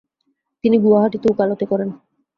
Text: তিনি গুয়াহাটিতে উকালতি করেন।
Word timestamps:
তিনি 0.63 0.77
গুয়াহাটিতে 0.77 1.27
উকালতি 1.29 1.65
করেন। 1.65 1.89